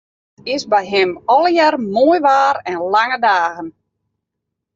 It 0.47 0.51
is 0.51 0.65
by 0.73 0.83
him 0.93 1.09
allegearre 1.33 1.77
moai 1.95 2.19
waar 2.29 2.55
en 2.71 2.79
lange 2.95 3.17
dagen. 3.25 3.67